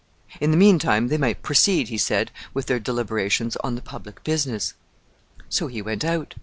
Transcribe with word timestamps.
In 0.39 0.49
the 0.49 0.57
mean 0.57 0.79
time, 0.79 1.09
they 1.09 1.17
might 1.19 1.43
proceed, 1.43 1.89
he 1.89 1.97
said, 1.99 2.31
with 2.55 2.65
their 2.65 2.79
deliberations 2.79 3.55
on 3.57 3.75
the 3.75 3.83
public 3.83 4.23
business. 4.23 4.73
So 5.47 5.67
he 5.67 5.79
went 5.83 6.03
out. 6.03 6.33